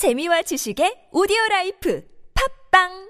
재미와 0.00 0.40
지식의 0.48 1.12
오디오 1.12 1.36
라이프. 1.50 2.00
팝빵 2.32 3.09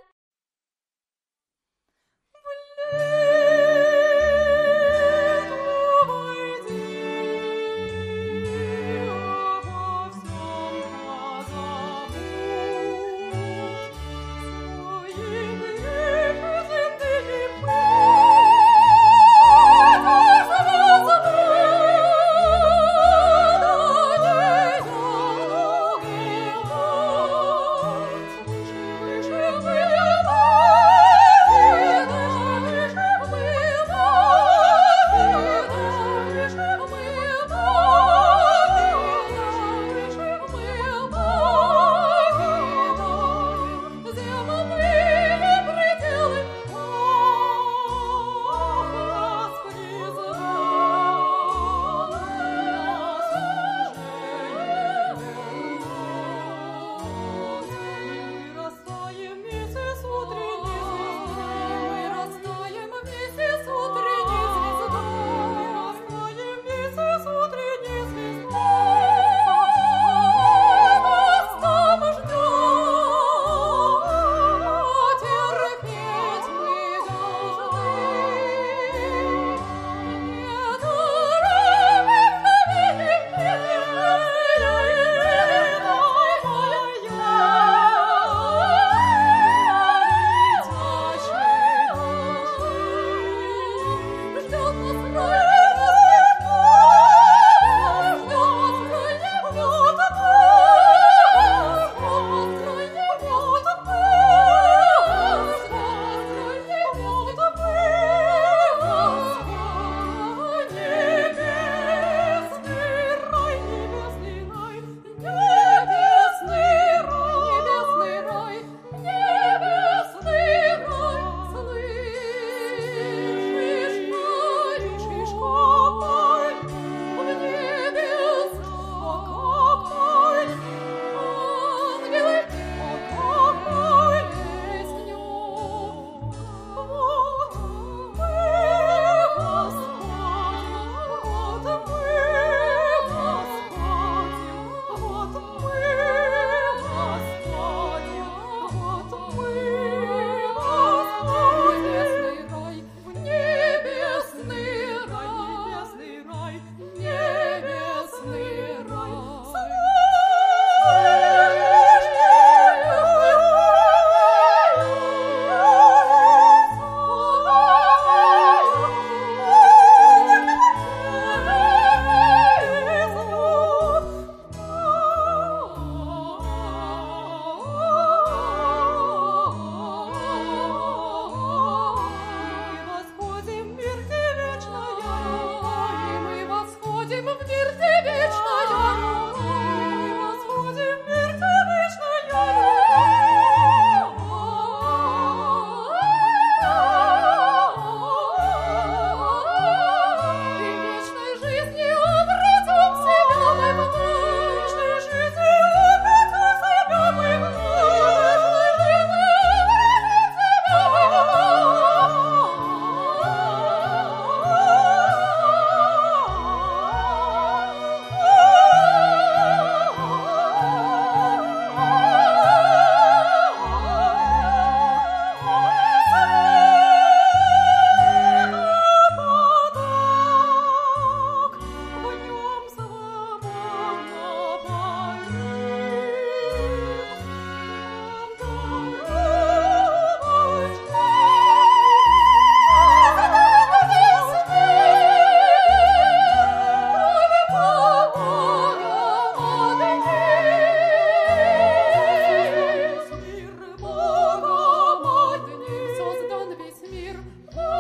Oh. 257.57 257.80